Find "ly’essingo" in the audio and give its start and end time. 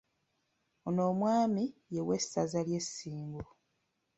2.67-3.43